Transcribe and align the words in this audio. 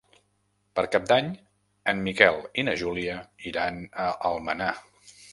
Per 0.77 0.83
Cap 0.93 1.03
d'Any 1.09 1.27
en 1.91 1.99
Miquel 2.07 2.39
i 2.61 2.65
na 2.69 2.73
Júlia 2.83 3.17
iran 3.51 3.77
a 4.05 4.07
Almenar. 4.31 4.71